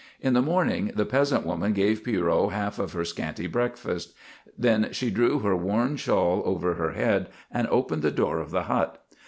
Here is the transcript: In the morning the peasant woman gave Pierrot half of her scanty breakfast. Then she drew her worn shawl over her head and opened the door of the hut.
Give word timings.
In 0.19 0.33
the 0.33 0.41
morning 0.41 0.91
the 0.95 1.05
peasant 1.05 1.45
woman 1.45 1.73
gave 1.73 2.03
Pierrot 2.03 2.51
half 2.53 2.79
of 2.79 2.93
her 2.93 3.05
scanty 3.05 3.45
breakfast. 3.45 4.15
Then 4.57 4.87
she 4.93 5.11
drew 5.11 5.37
her 5.41 5.55
worn 5.55 5.95
shawl 5.95 6.41
over 6.43 6.73
her 6.73 6.93
head 6.93 7.27
and 7.51 7.67
opened 7.67 8.01
the 8.01 8.09
door 8.09 8.39
of 8.39 8.49
the 8.49 8.63
hut. 8.63 8.99